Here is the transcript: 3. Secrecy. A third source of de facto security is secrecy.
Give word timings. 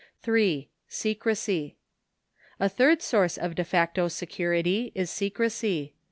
3. 0.23 0.67
Secrecy. 0.87 1.77
A 2.59 2.67
third 2.67 3.03
source 3.03 3.37
of 3.37 3.53
de 3.53 3.63
facto 3.63 4.07
security 4.07 4.91
is 4.95 5.11
secrecy. 5.11 5.93